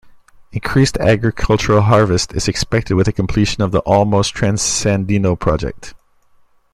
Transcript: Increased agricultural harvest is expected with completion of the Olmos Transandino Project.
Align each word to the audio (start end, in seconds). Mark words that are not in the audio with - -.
Increased 0.51 0.97
agricultural 0.97 1.81
harvest 1.83 2.33
is 2.33 2.47
expected 2.47 2.95
with 2.95 3.13
completion 3.13 3.61
of 3.61 3.71
the 3.71 3.83
Olmos 3.83 4.33
Transandino 4.33 5.39
Project. 5.39 5.93